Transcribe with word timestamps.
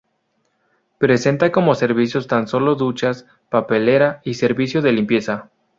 Presenta 0.97 1.51
como 1.51 1.75
servicios 1.75 2.25
tan 2.25 2.47
solo 2.47 2.73
duchas, 2.73 3.27
papelera 3.49 4.19
y 4.25 4.33
servicio 4.33 4.81
de 4.81 4.93
limpieza. 4.93 5.51